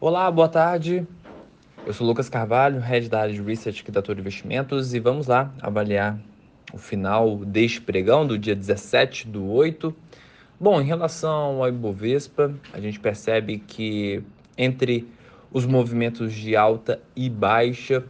Olá, 0.00 0.30
boa 0.30 0.48
tarde. 0.48 1.04
Eu 1.84 1.92
sou 1.92 2.06
Lucas 2.06 2.28
Carvalho, 2.28 2.78
head 2.78 3.08
da 3.08 3.22
área 3.22 3.34
de 3.34 3.42
research 3.42 3.82
aqui 3.82 3.90
da 3.90 4.00
Toro 4.00 4.20
Investimentos 4.20 4.94
e 4.94 5.00
vamos 5.00 5.26
lá 5.26 5.52
avaliar 5.60 6.16
o 6.72 6.78
final 6.78 7.38
deste 7.38 7.80
pregão 7.80 8.24
do 8.24 8.38
dia 8.38 8.54
17 8.54 9.26
do 9.26 9.50
8. 9.50 9.92
Bom, 10.60 10.80
em 10.80 10.84
relação 10.84 11.60
ao 11.60 11.68
Ibovespa, 11.68 12.54
a 12.72 12.78
gente 12.78 13.00
percebe 13.00 13.58
que 13.58 14.22
entre 14.56 15.08
os 15.50 15.66
movimentos 15.66 16.32
de 16.32 16.54
alta 16.54 17.02
e 17.16 17.28
baixa, 17.28 18.04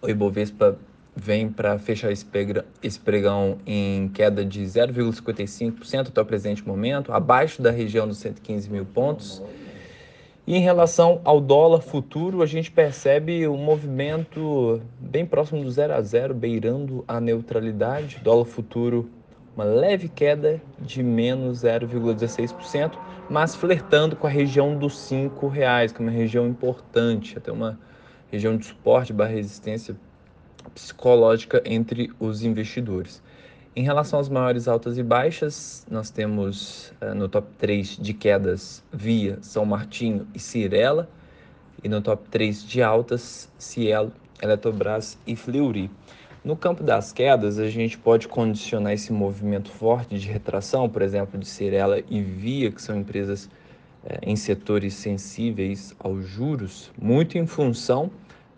o 0.00 0.08
Ibovespa 0.08 0.78
vem 1.14 1.50
para 1.50 1.78
fechar 1.78 2.10
esse, 2.10 2.24
pregão 3.04 3.58
em 3.66 4.08
queda 4.08 4.42
de 4.42 4.62
0,55% 4.62 6.08
até 6.08 6.18
o 6.22 6.24
presente 6.24 6.66
momento, 6.66 7.12
abaixo 7.12 7.60
da 7.60 7.70
região 7.70 8.08
dos 8.08 8.16
115 8.16 8.70
mil 8.70 8.86
pontos. 8.86 9.42
Em 10.52 10.58
relação 10.58 11.20
ao 11.22 11.40
dólar 11.40 11.80
futuro, 11.80 12.42
a 12.42 12.46
gente 12.46 12.72
percebe 12.72 13.46
um 13.46 13.56
movimento 13.56 14.82
bem 14.98 15.24
próximo 15.24 15.62
do 15.62 15.70
0 15.70 15.94
a 15.94 16.00
0, 16.02 16.34
beirando 16.34 17.04
a 17.06 17.20
neutralidade. 17.20 18.18
Dólar 18.20 18.46
futuro, 18.46 19.08
uma 19.54 19.62
leve 19.62 20.08
queda 20.08 20.60
de 20.80 21.04
menos 21.04 21.62
0,16%, 21.62 22.98
mas 23.30 23.54
flertando 23.54 24.16
com 24.16 24.26
a 24.26 24.30
região 24.30 24.76
dos 24.76 25.08
R$ 25.08 25.30
reais, 25.52 25.92
que 25.92 26.02
é 26.02 26.04
uma 26.04 26.10
região 26.10 26.48
importante, 26.48 27.38
até 27.38 27.52
uma 27.52 27.78
região 28.28 28.56
de 28.56 28.66
suporte 28.66 29.12
barra 29.12 29.30
resistência 29.30 29.94
psicológica 30.74 31.62
entre 31.64 32.10
os 32.18 32.42
investidores. 32.42 33.22
Em 33.74 33.84
relação 33.84 34.18
às 34.18 34.28
maiores 34.28 34.66
altas 34.66 34.98
e 34.98 35.02
baixas, 35.02 35.86
nós 35.88 36.10
temos 36.10 36.92
uh, 37.00 37.14
no 37.14 37.28
top 37.28 37.46
3 37.56 37.98
de 37.98 38.12
quedas 38.12 38.82
Via, 38.92 39.38
São 39.42 39.64
Martinho 39.64 40.26
e 40.34 40.40
Cirela, 40.40 41.08
e 41.82 41.88
no 41.88 42.02
top 42.02 42.28
3 42.30 42.64
de 42.64 42.82
altas 42.82 43.48
Cielo, 43.56 44.12
Eletrobras 44.42 45.16
e 45.24 45.36
Fleury. 45.36 45.88
No 46.44 46.56
campo 46.56 46.82
das 46.82 47.12
quedas, 47.12 47.60
a 47.60 47.68
gente 47.68 47.96
pode 47.96 48.26
condicionar 48.26 48.92
esse 48.92 49.12
movimento 49.12 49.70
forte 49.70 50.18
de 50.18 50.26
retração, 50.26 50.88
por 50.88 51.00
exemplo, 51.00 51.38
de 51.38 51.46
Cirela 51.46 52.02
e 52.10 52.20
Via, 52.20 52.72
que 52.72 52.82
são 52.82 52.98
empresas 52.98 53.48
eh, 54.04 54.18
em 54.22 54.34
setores 54.34 54.94
sensíveis 54.94 55.94
aos 56.00 56.26
juros, 56.26 56.90
muito 57.00 57.38
em 57.38 57.46
função 57.46 58.10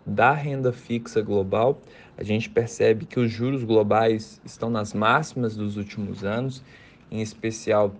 da 0.05 0.33
renda 0.33 0.73
fixa 0.73 1.21
global, 1.21 1.79
a 2.17 2.23
gente 2.23 2.49
percebe 2.49 3.05
que 3.05 3.19
os 3.19 3.31
juros 3.31 3.63
globais 3.63 4.39
estão 4.45 4.69
nas 4.69 4.93
máximas 4.93 5.55
dos 5.55 5.77
últimos 5.77 6.23
anos, 6.23 6.63
em 7.11 7.21
especial 7.21 7.93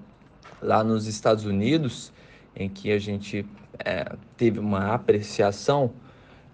lá 0.62 0.84
nos 0.84 1.08
Estados 1.08 1.46
Unidos, 1.46 2.14
em 2.56 2.70
que 2.70 2.92
a 2.92 3.00
gente 3.00 3.46
é, 3.84 4.16
teve 4.38 4.60
uma 4.60 4.94
apreciação 4.94 5.92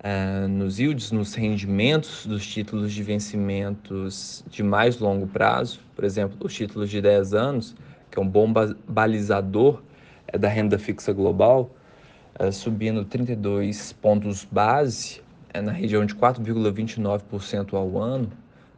é, 0.01 0.47
nos 0.47 0.79
yields, 0.79 1.11
nos 1.11 1.33
rendimentos 1.33 2.25
dos 2.25 2.47
títulos 2.47 2.93
de 2.93 3.03
vencimentos 3.03 4.43
de 4.49 4.63
mais 4.63 4.97
longo 4.97 5.27
prazo, 5.27 5.81
por 5.95 6.05
exemplo, 6.05 6.37
os 6.41 6.53
títulos 6.53 6.89
de 6.89 7.01
10 7.01 7.33
anos, 7.33 7.75
que 8.09 8.17
é 8.17 8.21
um 8.21 8.27
bom 8.27 8.51
balizador 8.87 9.81
é, 10.27 10.37
da 10.37 10.47
renda 10.47 10.79
fixa 10.79 11.11
global, 11.11 11.69
subindo 12.53 13.03
32 13.03 13.91
pontos 13.91 14.45
base 14.45 15.21
é 15.53 15.61
na 15.61 15.71
região 15.71 16.05
de 16.05 16.15
4,29% 16.15 17.73
ao 17.73 17.97
ano, 17.97 18.29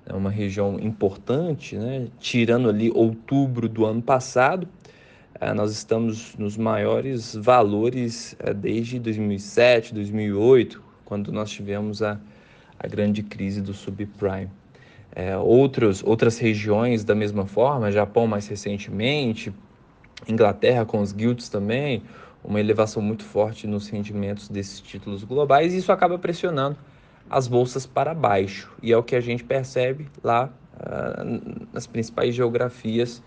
é 0.05 0.13
uma 0.13 0.29
região 0.29 0.79
importante, 0.79 1.75
né? 1.75 2.07
tirando 2.19 2.69
ali 2.69 2.91
outubro 2.93 3.69
do 3.69 3.85
ano 3.85 4.01
passado, 4.01 4.67
é, 5.39 5.53
nós 5.53 5.71
estamos 5.71 6.35
nos 6.37 6.57
maiores 6.57 7.35
valores 7.35 8.35
é, 8.39 8.53
desde 8.53 8.99
2007, 8.99 9.93
2008, 9.93 10.81
quando 11.05 11.31
nós 11.31 11.49
tivemos 11.49 12.01
a, 12.01 12.19
a 12.79 12.87
grande 12.87 13.23
crise 13.23 13.61
do 13.61 13.73
subprime. 13.73 14.49
É, 15.13 15.35
outros, 15.35 16.03
outras 16.03 16.37
regiões 16.37 17.03
da 17.03 17.13
mesma 17.13 17.45
forma, 17.45 17.91
Japão 17.91 18.27
mais 18.27 18.47
recentemente, 18.47 19.53
Inglaterra 20.27 20.85
com 20.85 21.01
os 21.01 21.11
guilds 21.11 21.49
também, 21.49 22.03
uma 22.43 22.59
elevação 22.59 23.01
muito 23.01 23.23
forte 23.23 23.67
nos 23.67 23.87
rendimentos 23.87 24.49
desses 24.49 24.79
títulos 24.79 25.23
globais 25.23 25.73
e 25.73 25.77
isso 25.77 25.91
acaba 25.91 26.17
pressionando 26.17 26.77
as 27.29 27.47
bolsas 27.47 27.85
para 27.85 28.13
baixo. 28.13 28.71
E 28.81 28.91
é 28.91 28.97
o 28.97 29.03
que 29.03 29.15
a 29.15 29.21
gente 29.21 29.43
percebe 29.43 30.07
lá 30.23 30.49
uh, 30.75 31.67
nas 31.71 31.87
principais 31.87 32.35
geografias, 32.35 33.19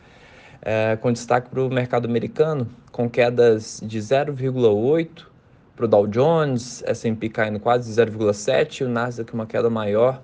uh, 0.61 0.99
com 1.01 1.13
destaque 1.13 1.49
para 1.49 1.63
o 1.63 1.71
mercado 1.71 2.07
americano, 2.07 2.69
com 2.93 3.09
quedas 3.09 3.81
de 3.85 3.99
0,8% 3.99 5.27
para 5.75 5.87
o 5.87 5.89
Dow 5.89 6.07
Jones, 6.07 6.85
S&P 6.87 7.29
caindo 7.29 7.59
quase 7.59 7.91
0,7% 7.93 8.81
e 8.81 8.85
o 8.85 8.89
Nasdaq 8.89 9.33
uma 9.35 9.45
queda 9.45 9.69
maior 9.69 10.23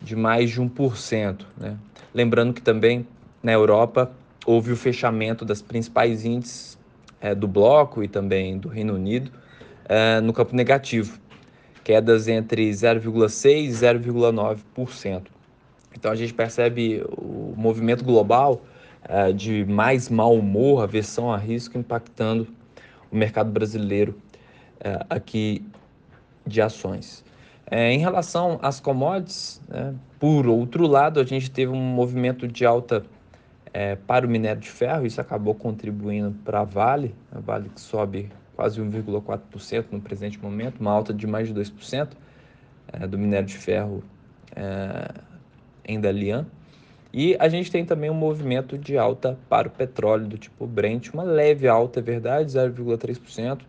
de 0.00 0.14
mais 0.14 0.50
de 0.50 0.60
1%. 0.60 1.40
Né? 1.56 1.76
Lembrando 2.12 2.52
que 2.52 2.62
também 2.62 3.06
na 3.42 3.52
Europa 3.52 4.12
houve 4.46 4.70
o 4.70 4.76
fechamento 4.76 5.44
das 5.44 5.60
principais 5.60 6.24
índices 6.24 6.78
é, 7.24 7.34
do 7.34 7.48
bloco 7.48 8.04
e 8.04 8.08
também 8.08 8.58
do 8.58 8.68
Reino 8.68 8.92
Unido 8.94 9.32
é, 9.86 10.20
no 10.20 10.30
campo 10.30 10.54
negativo, 10.54 11.18
quedas 11.82 12.28
entre 12.28 12.70
0,6% 12.70 13.64
e 13.64 13.68
0,9%. 13.68 15.22
Então 15.96 16.12
a 16.12 16.14
gente 16.14 16.34
percebe 16.34 17.02
o 17.16 17.54
movimento 17.56 18.04
global 18.04 18.60
é, 19.08 19.32
de 19.32 19.64
mais 19.64 20.10
mau 20.10 20.34
humor, 20.34 20.82
aversão 20.82 21.32
a 21.32 21.38
risco 21.38 21.78
impactando 21.78 22.46
o 23.10 23.16
mercado 23.16 23.50
brasileiro 23.50 24.14
é, 24.80 25.00
aqui 25.08 25.64
de 26.46 26.60
ações. 26.60 27.24
É, 27.70 27.90
em 27.90 27.98
relação 27.98 28.58
às 28.60 28.80
commodities, 28.80 29.62
né, 29.66 29.94
por 30.20 30.46
outro 30.46 30.86
lado, 30.86 31.20
a 31.20 31.24
gente 31.24 31.50
teve 31.50 31.72
um 31.72 31.80
movimento 31.80 32.46
de 32.46 32.66
alta 32.66 33.02
é, 33.74 33.96
para 33.96 34.24
o 34.24 34.30
minério 34.30 34.62
de 34.62 34.70
ferro, 34.70 35.04
isso 35.04 35.20
acabou 35.20 35.52
contribuindo 35.52 36.30
para 36.44 36.60
a 36.60 36.64
Vale, 36.64 37.12
a 37.32 37.40
Vale 37.40 37.68
que 37.68 37.80
sobe 37.80 38.30
quase 38.54 38.80
1,4% 38.80 39.86
no 39.90 40.00
presente 40.00 40.40
momento, 40.40 40.78
uma 40.78 40.92
alta 40.92 41.12
de 41.12 41.26
mais 41.26 41.48
de 41.48 41.54
2% 41.54 42.10
é, 42.92 43.04
do 43.04 43.18
minério 43.18 43.48
de 43.48 43.58
ferro 43.58 44.04
é, 44.54 45.12
em 45.84 46.00
Dalian. 46.00 46.46
E 47.12 47.36
a 47.40 47.48
gente 47.48 47.68
tem 47.68 47.84
também 47.84 48.08
um 48.08 48.14
movimento 48.14 48.78
de 48.78 48.96
alta 48.96 49.36
para 49.48 49.66
o 49.66 49.70
petróleo 49.70 50.28
do 50.28 50.38
tipo 50.38 50.68
Brent, 50.68 51.12
uma 51.12 51.24
leve 51.24 51.66
alta, 51.66 51.98
é 51.98 52.02
verdade, 52.02 52.52
0,3%. 52.52 53.60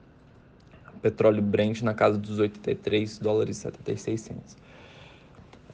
Petróleo 1.02 1.42
Brent 1.42 1.82
na 1.82 1.94
casa 1.94 2.18
dos 2.18 2.40
83 2.40 3.20
dólares 3.20 3.58
e 3.58 3.62
76 3.62 4.22
centos. 4.22 4.58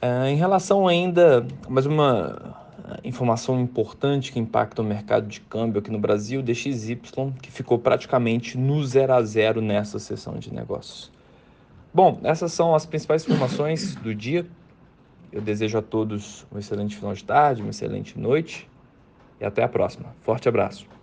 É, 0.00 0.28
em 0.28 0.36
relação 0.36 0.86
ainda, 0.86 1.46
mais 1.68 1.86
uma 1.86 2.61
informação 3.04 3.60
importante 3.60 4.32
que 4.32 4.38
impacta 4.38 4.82
o 4.82 4.84
mercado 4.84 5.26
de 5.26 5.40
câmbio 5.40 5.80
aqui 5.80 5.90
no 5.90 5.98
Brasil, 5.98 6.42
DXY, 6.42 7.00
que 7.40 7.50
ficou 7.50 7.78
praticamente 7.78 8.56
no 8.56 8.84
zero 8.84 9.12
a 9.12 9.22
zero 9.22 9.60
nessa 9.60 9.98
sessão 9.98 10.38
de 10.38 10.52
negócios. 10.52 11.10
Bom, 11.92 12.20
essas 12.24 12.52
são 12.52 12.74
as 12.74 12.86
principais 12.86 13.24
informações 13.24 13.94
do 13.96 14.14
dia. 14.14 14.46
Eu 15.30 15.40
desejo 15.40 15.78
a 15.78 15.82
todos 15.82 16.46
um 16.52 16.58
excelente 16.58 16.96
final 16.96 17.12
de 17.12 17.24
tarde, 17.24 17.62
uma 17.62 17.70
excelente 17.70 18.18
noite 18.18 18.68
e 19.40 19.44
até 19.44 19.62
a 19.62 19.68
próxima. 19.68 20.14
Forte 20.22 20.48
abraço. 20.48 21.01